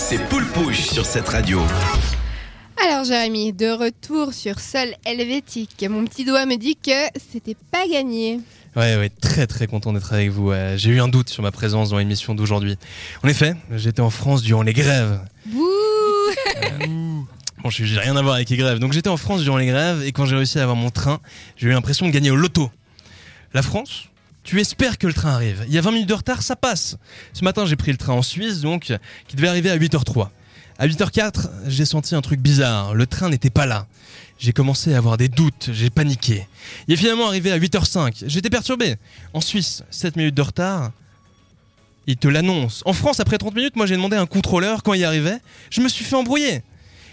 [0.00, 1.60] c'est Poule Pouche sur cette radio.
[2.84, 5.84] Alors Jérémy, de retour sur sol helvétique.
[5.90, 6.90] Mon petit doigt me dit que
[7.32, 8.40] c'était pas gagné.
[8.76, 10.52] Ouais, ouais, très très content d'être avec vous.
[10.52, 12.76] Euh, J'ai eu un doute sur ma présence dans l'émission d'aujourd'hui.
[13.24, 15.20] En effet, j'étais en France durant les grèves.
[15.46, 15.66] Bouh
[17.62, 18.78] Bon, je- j'ai rien à voir avec les grèves.
[18.78, 21.18] Donc j'étais en France durant les grèves et quand j'ai réussi à avoir mon train,
[21.56, 22.70] j'ai eu l'impression de gagner au loto.
[23.52, 24.04] La France
[24.48, 25.66] tu espères que le train arrive.
[25.68, 26.96] Il y a 20 minutes de retard, ça passe.
[27.34, 28.94] Ce matin, j'ai pris le train en Suisse, donc,
[29.26, 30.30] qui devait arriver à 8h03.
[30.78, 32.94] À 8h04, j'ai senti un truc bizarre.
[32.94, 33.86] Le train n'était pas là.
[34.38, 36.48] J'ai commencé à avoir des doutes, j'ai paniqué.
[36.86, 38.24] Il est finalement arrivé à 8h05.
[38.26, 38.96] J'étais perturbé.
[39.34, 40.92] En Suisse, 7 minutes de retard.
[42.06, 42.82] Il te l'annonce.
[42.86, 45.40] En France, après 30 minutes, moi j'ai demandé à un contrôleur quand il arrivait.
[45.68, 46.62] Je me suis fait embrouiller.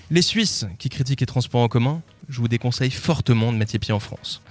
[0.10, 3.80] Les Suisses qui critiquent les transports en commun, je vous déconseille fortement de mettre les
[3.80, 4.42] pieds en France.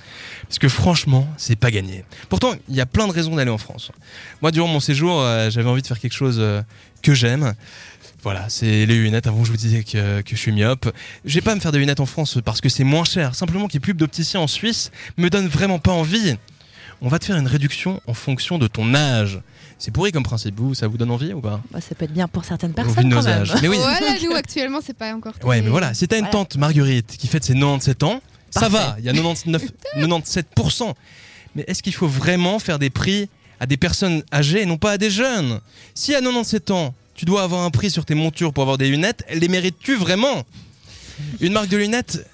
[0.43, 2.05] Parce que franchement, c'est pas gagné.
[2.29, 3.91] Pourtant, il y a plein de raisons d'aller en France.
[4.43, 6.63] Moi, durant mon séjour, euh, j'avais envie de faire quelque chose euh,
[7.03, 7.55] que j'aime.
[8.23, 9.27] Voilà, c'est les lunettes.
[9.27, 10.91] Avant, je vous disais que, que je suis myope.
[11.25, 13.35] Je vais pas me faire des lunettes en France parce que c'est moins cher.
[13.35, 16.37] Simplement qu'il y ait plus d'opticiens en Suisse me donne vraiment pas envie.
[17.03, 19.41] On va te faire une réduction en fonction de ton âge.
[19.79, 20.55] C'est pourri comme principe.
[20.59, 21.61] Vous, ça vous donne envie ou pas?
[21.71, 23.41] Bah, ça peut être bien pour certaines Au vu personnes de quand nos même.
[23.43, 23.55] âges.
[23.61, 23.77] Mais oui.
[23.79, 25.35] Voilà, nous actuellement, c'est pas encore.
[25.43, 26.33] Ouais, mais voilà, si t'as une Voilà.
[26.33, 28.21] tante Marguerite qui fête ses 97 ans,
[28.51, 29.63] ça va, il y a 99,
[29.97, 30.95] 97%.
[31.57, 33.29] Mais est-ce qu'il faut vraiment faire des prix
[33.61, 35.61] à des personnes âgées et non pas à des jeunes?
[35.95, 38.89] Si à 97 ans, tu dois avoir un prix sur tes montures pour avoir des
[38.89, 40.43] lunettes, les mérites-tu vraiment?
[41.41, 42.27] Une marque de lunettes,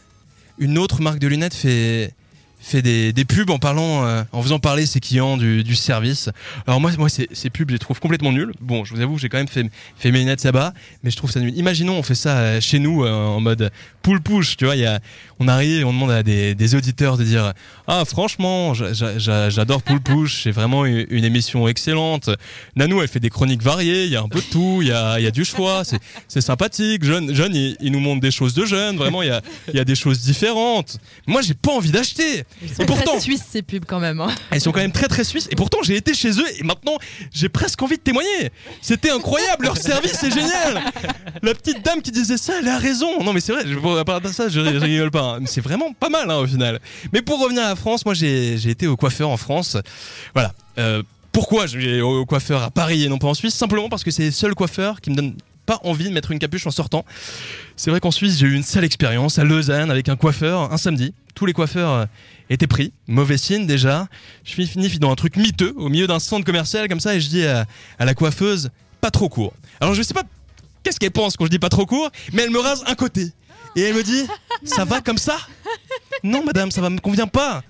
[0.58, 2.14] une autre marque de lunettes fait
[2.60, 6.28] fait des, des pubs en parlant, euh, en faisant parler ses clients du, du service.
[6.66, 8.52] Alors moi, moi ces, ces pubs, je les trouve complètement nuls.
[8.60, 11.30] Bon, je vous avoue, j'ai quand même fait, fait mes lunettes là-bas, mais je trouve
[11.30, 11.56] ça nul.
[11.56, 13.70] Imaginons, on fait ça euh, chez nous euh, en mode
[14.02, 14.76] pull push, tu vois.
[14.76, 15.00] Y a,
[15.38, 17.52] on arrive, on demande à des, des auditeurs de dire,
[17.86, 22.30] ah franchement, j'a- j'a- j'a- j'adore pull push, c'est vraiment une, émission excellente.
[22.76, 24.92] Nanou, elle fait des chroniques variées, il y a un peu de tout, il y
[24.92, 25.82] a, y a du choix,
[26.28, 27.04] c'est, sympathique.
[27.04, 29.40] Jeune, jeune, il, nous montre des choses de jeunes, vraiment, il y a,
[29.72, 30.98] y a des choses différentes.
[31.26, 32.44] Moi, j'ai pas envie d'acheter.
[32.62, 34.20] Ils sont Et pourtant- très suisses ces pubs quand même.
[34.20, 34.28] hein.
[34.50, 36.98] Elles sont quand même très très suisses et pourtant j'ai été chez eux et maintenant
[37.32, 38.50] j'ai presque envie de témoigner.
[38.82, 40.82] C'était incroyable, leur service c'est génial.
[41.42, 43.22] La petite dame qui disait ça, elle a raison.
[43.22, 45.36] Non mais c'est vrai, je, à part ça, je, je rigole pas.
[45.38, 45.44] hein.
[45.46, 46.80] C'est vraiment pas mal hein, au final.
[47.12, 49.76] Mais pour revenir à la France, moi j'ai j'ai été au coiffeur en France.
[50.34, 50.52] Voilà.
[50.78, 53.54] Euh, pourquoi je vais au coiffeur à Paris et non pas en Suisse?
[53.54, 55.34] Simplement parce que c'est les seuls coiffeurs qui me donnent
[55.70, 57.04] pas envie de mettre une capuche en sortant.
[57.76, 60.76] C'est vrai qu'en Suisse, j'ai eu une sale expérience à Lausanne avec un coiffeur un
[60.76, 61.14] samedi.
[61.36, 62.06] Tous les coiffeurs euh,
[62.48, 62.92] étaient pris.
[63.06, 64.08] Mauvais signe déjà.
[64.42, 67.20] Je finis finis dans un truc miteux au milieu d'un centre commercial comme ça et
[67.20, 67.66] je dis à,
[68.00, 68.70] à la coiffeuse
[69.00, 69.52] pas trop court.
[69.80, 70.24] Alors je sais pas
[70.82, 73.30] qu'est-ce qu'elle pense quand je dis pas trop court, mais elle me rase un côté.
[73.76, 74.26] Et elle me dit
[74.64, 75.36] ça va comme ça?
[76.24, 77.62] Non madame, ça va me convient pas.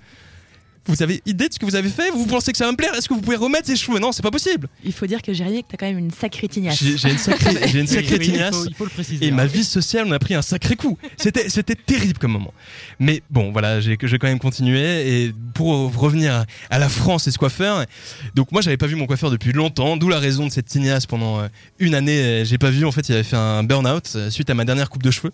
[0.87, 2.09] Vous avez idée de ce que vous avez fait?
[2.09, 2.93] Vous pensez que ça va me plaire?
[2.95, 3.99] Est-ce que vous pouvez remettre ces cheveux?
[3.99, 4.67] Non, c'est pas possible.
[4.83, 6.83] Il faut dire que Jérémy, que t'as quand même une sacrée tignasse.
[6.83, 8.55] J'ai une sacrée, j'ai une sacrée Oui, oui, il tignasse.
[8.55, 9.25] faut- il faut le préciser.
[9.25, 9.35] Et hein.
[9.35, 10.97] ma vie sociale on a pris un sacré coup.
[11.17, 12.51] C'était, c'était terrible comme moment.
[12.99, 14.81] Mais bon, voilà, j'ai, j'ai quand même continué.
[15.25, 17.85] Et pour revenir à, la France et ce coiffeur,
[18.33, 21.05] donc moi j'avais pas vu mon coiffeur depuis longtemps, d'où la raison de cette tignasse
[21.05, 22.17] pendant euh, une année.
[22.17, 24.65] euh, J'ai pas vu, en fait, il avait fait un burn-out euh, suite à ma
[24.65, 25.31] dernière coupe de cheveux.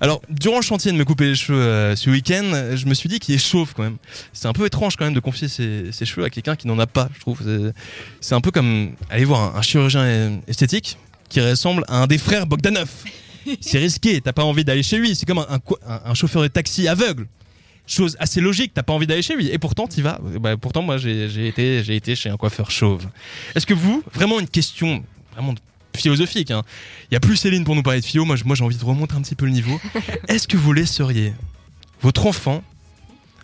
[0.00, 3.08] Alors, durant le chantier de me couper les cheveux euh, ce week-end, je me suis
[3.08, 3.96] dit qu'il est chauve quand même.
[4.32, 6.78] C'est un peu étrange quand même de confier ses, ses cheveux à quelqu'un qui n'en
[6.78, 7.42] a pas, je trouve.
[8.20, 10.98] C'est, un peu comme aller voir un, un chirurgien esthétique
[11.28, 12.90] qui ressemble à un des frères Bogdanov.
[13.60, 15.14] C'est risqué, t'as pas envie d'aller chez lui.
[15.14, 17.26] C'est comme un, chauffeur de taxi aveugle.
[17.86, 19.48] Chose assez logique, t'as pas envie d'aller chez lui.
[19.48, 20.18] Et pourtant, t'y vas.
[20.40, 23.06] Bah, pourtant, moi, j'ai été, chez un coiffeur chauve.
[23.54, 25.54] Est-ce que vous, vraiment une question vraiment
[25.94, 26.62] philosophique, hein.
[27.10, 29.14] il y a plus Céline pour nous parler de philo, moi, j'ai envie de remonter
[29.14, 29.80] un petit peu le niveau.
[30.28, 31.32] Est-ce que vous laisseriez
[32.02, 32.62] votre enfant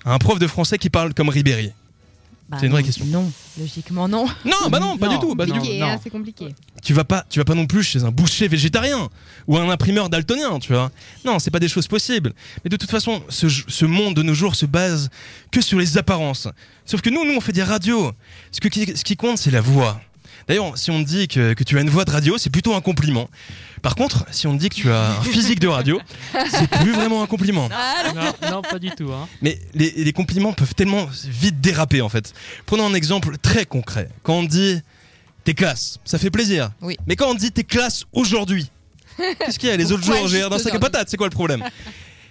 [0.05, 1.73] un prof de français qui parle comme Ribéry
[2.49, 3.05] Bah, c'est une vraie question.
[3.07, 4.27] Non, logiquement non.
[4.45, 5.35] Non, bah non, pas Non, du tout.
[5.37, 5.57] Pas du non.
[5.59, 5.63] tout.
[5.63, 6.49] Compliqué, hein, c'est compliqué.
[6.83, 9.09] tu vas pas tu vas pas non plus chez un boucher végétarien
[9.47, 10.91] ou un imprimeur daltonien tu vois
[11.25, 12.33] non c'est pas des choses possibles
[12.65, 15.09] mais de toute façon ce, ce monde de nos jours se base
[15.53, 16.49] que sur les apparences
[16.85, 18.11] sauf que nous nous on fait des radios
[18.51, 20.01] ce, que, ce qui compte c'est la voix
[20.49, 22.75] D'ailleurs, si on te dit que, que tu as une voix de radio, c'est plutôt
[22.75, 23.29] un compliment.
[23.83, 26.01] Par contre, si on te dit que tu as un physique de radio,
[26.51, 27.69] c'est plus vraiment un compliment.
[28.15, 29.11] Non, non, pas du tout.
[29.13, 29.29] Hein.
[29.41, 32.33] Mais les, les compliments peuvent tellement vite déraper en fait.
[32.67, 34.09] Prenons un exemple très concret.
[34.23, 34.81] Quand on dit
[35.45, 36.71] t'es classe, ça fait plaisir.
[36.81, 36.97] Oui.
[37.07, 38.71] Mais quand on dit t'es classe aujourd'hui,
[39.17, 41.17] qu'est-ce qu'il y a les autres jours J'ai l'air d'un juste sac à patates, c'est
[41.17, 41.65] quoi le problème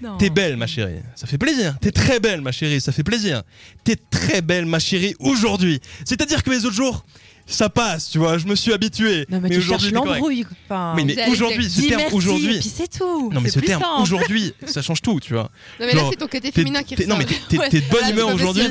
[0.01, 0.17] Non.
[0.17, 1.75] T'es belle ma chérie, ça fait plaisir.
[1.79, 3.43] T'es très belle ma chérie, ça fait plaisir.
[3.83, 5.79] T'es très belle ma chérie aujourd'hui.
[6.05, 7.05] C'est-à-dire que les autres jours,
[7.51, 9.25] ça passe, tu vois, je me suis habitué.
[9.29, 10.45] Non, mais, tu cherches aujourd'hui, l'embrouille.
[10.65, 12.59] Enfin, Oui, mais aujourd'hui, ce terme aujourd'hui.
[12.59, 13.29] puis c'est tout.
[13.31, 15.43] Non mais C'est ce plus terme aujourd'hui, ça change tout, tu vois.
[15.79, 16.95] Non, mais là, Genre, c'est ton côté féminin qui.
[17.07, 18.63] Non mais t'es- Ouais, de bonne là, humeur aujourd'hui.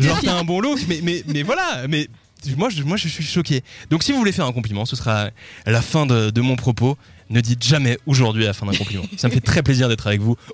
[0.00, 2.08] Genre t'as un bon look, mais, mais, mais voilà, mais
[2.56, 3.62] moi, je, moi, je suis choqué.
[3.90, 5.30] Donc, si vous voulez faire un compliment, ce sera
[5.66, 6.96] la fin de, de mon propos.
[7.30, 9.04] Ne dites jamais aujourd'hui à la fin d'un compliment.
[9.16, 10.36] Ça me fait très plaisir d'être avec vous